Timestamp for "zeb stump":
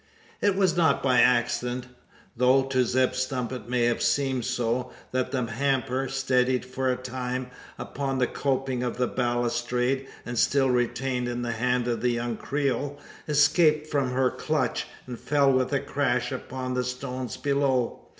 2.85-3.51